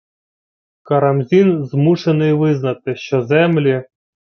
[0.83, 3.83] Карамзін змушений визнати, що землі